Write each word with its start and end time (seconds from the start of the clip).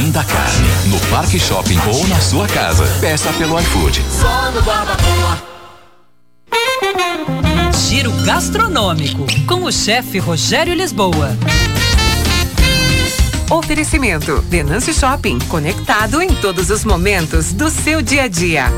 além 0.00 0.10
da 0.10 0.24
carne. 0.24 0.68
No 0.86 0.98
Parque 1.10 1.38
Shopping 1.38 1.78
ou 1.86 2.08
na 2.08 2.18
sua 2.20 2.48
casa. 2.48 2.84
Peça 3.00 3.30
pelo 3.34 3.60
iFood. 3.60 4.02
Só 4.10 4.50
no 4.50 4.62
Giro 7.76 8.10
Gastronômico, 8.24 9.26
com 9.46 9.64
o 9.64 9.72
chefe 9.72 10.18
Rogério 10.18 10.74
Lisboa. 10.74 11.36
Oferecimento: 13.50 14.42
Venâncio 14.48 14.94
Shopping, 14.94 15.38
conectado 15.48 16.22
em 16.22 16.34
todos 16.36 16.70
os 16.70 16.84
momentos 16.84 17.52
do 17.52 17.68
seu 17.68 18.00
dia 18.00 18.22
a 18.24 18.28
dia. 18.28 18.72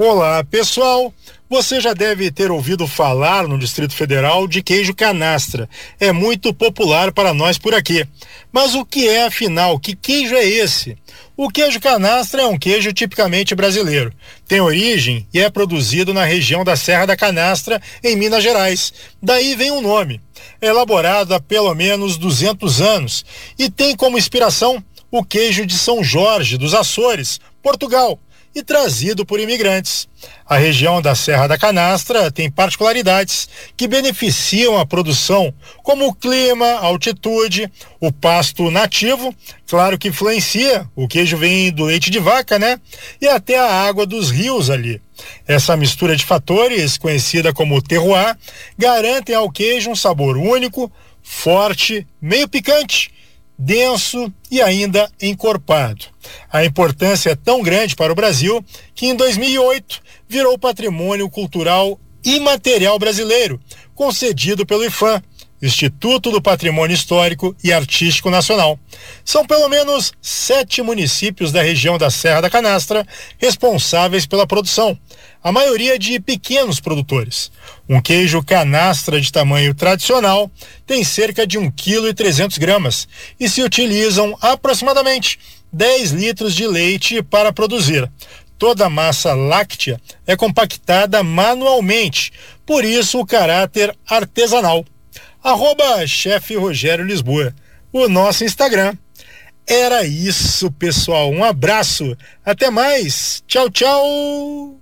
Olá, 0.00 0.44
pessoal. 0.44 1.12
Você 1.50 1.80
já 1.80 1.92
deve 1.92 2.30
ter 2.30 2.52
ouvido 2.52 2.86
falar 2.86 3.48
no 3.48 3.58
Distrito 3.58 3.92
Federal 3.92 4.46
de 4.46 4.62
queijo 4.62 4.94
canastra. 4.94 5.68
É 5.98 6.12
muito 6.12 6.54
popular 6.54 7.10
para 7.10 7.34
nós 7.34 7.58
por 7.58 7.74
aqui. 7.74 8.06
Mas 8.52 8.76
o 8.76 8.84
que 8.84 9.08
é 9.08 9.26
afinal? 9.26 9.76
Que 9.76 9.96
queijo 9.96 10.36
é 10.36 10.44
esse? 10.46 10.96
O 11.36 11.48
queijo 11.48 11.80
canastra 11.80 12.42
é 12.42 12.46
um 12.46 12.56
queijo 12.56 12.92
tipicamente 12.92 13.56
brasileiro. 13.56 14.12
Tem 14.46 14.60
origem 14.60 15.26
e 15.34 15.40
é 15.40 15.50
produzido 15.50 16.14
na 16.14 16.24
região 16.24 16.62
da 16.62 16.76
Serra 16.76 17.06
da 17.06 17.16
Canastra, 17.16 17.82
em 18.04 18.14
Minas 18.14 18.44
Gerais. 18.44 18.92
Daí 19.20 19.56
vem 19.56 19.72
o 19.72 19.80
nome. 19.80 20.20
É 20.60 20.68
elaborado 20.68 21.34
há 21.34 21.40
pelo 21.40 21.74
menos 21.74 22.16
200 22.16 22.80
anos 22.80 23.26
e 23.58 23.68
tem 23.68 23.96
como 23.96 24.16
inspiração 24.16 24.80
o 25.10 25.24
queijo 25.24 25.66
de 25.66 25.76
São 25.76 26.04
Jorge, 26.04 26.56
dos 26.56 26.72
Açores, 26.72 27.40
Portugal 27.60 28.16
e 28.54 28.62
trazido 28.62 29.24
por 29.24 29.38
imigrantes. 29.38 30.08
A 30.46 30.56
região 30.56 31.00
da 31.00 31.14
Serra 31.14 31.46
da 31.46 31.58
Canastra 31.58 32.30
tem 32.30 32.50
particularidades 32.50 33.48
que 33.76 33.86
beneficiam 33.86 34.78
a 34.78 34.86
produção, 34.86 35.52
como 35.82 36.06
o 36.06 36.14
clima, 36.14 36.66
a 36.66 36.86
altitude, 36.86 37.70
o 38.00 38.10
pasto 38.10 38.70
nativo, 38.70 39.34
claro 39.66 39.98
que 39.98 40.08
influencia, 40.08 40.88
o 40.96 41.06
queijo 41.06 41.36
vem 41.36 41.70
do 41.70 41.84
leite 41.84 42.10
de 42.10 42.18
vaca, 42.18 42.58
né? 42.58 42.80
E 43.20 43.28
até 43.28 43.58
a 43.58 43.86
água 43.86 44.06
dos 44.06 44.30
rios 44.30 44.70
ali. 44.70 45.00
Essa 45.46 45.76
mistura 45.76 46.16
de 46.16 46.24
fatores, 46.24 46.96
conhecida 46.96 47.52
como 47.52 47.82
terroir, 47.82 48.36
garantem 48.76 49.34
ao 49.34 49.50
queijo 49.50 49.90
um 49.90 49.96
sabor 49.96 50.36
único, 50.36 50.90
forte, 51.22 52.06
meio 52.20 52.48
picante 52.48 53.10
denso 53.58 54.32
e 54.50 54.62
ainda 54.62 55.10
encorpado. 55.20 56.06
A 56.50 56.64
importância 56.64 57.30
é 57.30 57.34
tão 57.34 57.62
grande 57.62 57.96
para 57.96 58.12
o 58.12 58.14
Brasil 58.14 58.64
que 58.94 59.06
em 59.06 59.16
2008 59.16 60.00
virou 60.28 60.56
patrimônio 60.58 61.28
cultural 61.28 61.98
imaterial 62.24 62.98
brasileiro, 62.98 63.60
concedido 63.94 64.64
pelo 64.64 64.84
IFAM, 64.84 65.22
Instituto 65.60 66.30
do 66.30 66.40
Patrimônio 66.40 66.94
Histórico 66.94 67.54
e 67.62 67.72
Artístico 67.72 68.30
Nacional. 68.30 68.78
São 69.24 69.44
pelo 69.44 69.68
menos 69.68 70.12
sete 70.22 70.80
municípios 70.82 71.50
da 71.50 71.62
região 71.62 71.98
da 71.98 72.10
Serra 72.10 72.42
da 72.42 72.50
Canastra 72.50 73.06
responsáveis 73.38 74.24
pela 74.24 74.46
produção, 74.46 74.96
a 75.42 75.50
maioria 75.50 75.98
de 75.98 76.20
pequenos 76.20 76.78
produtores. 76.78 77.50
Um 77.88 78.00
queijo 78.00 78.42
canastra 78.42 79.20
de 79.20 79.32
tamanho 79.32 79.74
tradicional 79.74 80.50
tem 80.86 81.02
cerca 81.02 81.46
de 81.46 81.58
1,3 81.58 81.72
kg 81.74 82.60
gramas 82.60 83.08
e 83.38 83.48
se 83.48 83.62
utilizam 83.62 84.36
aproximadamente 84.40 85.38
10 85.72 86.12
litros 86.12 86.54
de 86.54 86.66
leite 86.66 87.22
para 87.22 87.52
produzir. 87.52 88.08
Toda 88.56 88.86
a 88.86 88.90
massa 88.90 89.34
láctea 89.34 90.00
é 90.26 90.36
compactada 90.36 91.22
manualmente, 91.22 92.32
por 92.66 92.84
isso 92.84 93.20
o 93.20 93.26
caráter 93.26 93.96
artesanal 94.06 94.84
arroba 95.50 96.06
chefe 96.06 96.56
Rogério 96.56 97.04
Lisboa, 97.04 97.54
o 97.92 98.08
nosso 98.08 98.44
Instagram. 98.44 98.94
Era 99.66 100.04
isso, 100.04 100.70
pessoal. 100.72 101.30
Um 101.30 101.42
abraço. 101.44 102.16
Até 102.44 102.70
mais. 102.70 103.42
Tchau, 103.46 103.70
tchau. 103.70 104.76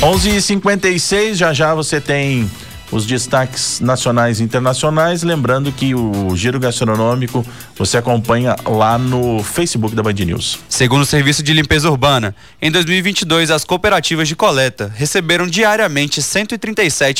11:56 0.00 1.34
já 1.34 1.52
já 1.52 1.74
você 1.74 2.00
tem 2.00 2.48
os 2.90 3.06
destaques 3.06 3.80
nacionais 3.80 4.40
e 4.40 4.44
internacionais. 4.44 5.22
Lembrando 5.22 5.72
que 5.72 5.94
o 5.94 6.34
Giro 6.34 6.58
Gastronômico 6.58 7.44
você 7.76 7.98
acompanha 7.98 8.56
lá 8.64 8.98
no 8.98 9.42
Facebook 9.42 9.94
da 9.94 10.02
Band 10.02 10.14
News. 10.14 10.58
Segundo 10.68 11.02
o 11.02 11.06
Serviço 11.06 11.42
de 11.42 11.52
Limpeza 11.52 11.90
Urbana, 11.90 12.34
em 12.60 12.70
2022 12.70 13.50
as 13.50 13.64
cooperativas 13.64 14.28
de 14.28 14.36
coleta 14.36 14.92
receberam 14.94 15.46
diariamente 15.46 16.22
137 16.22 17.16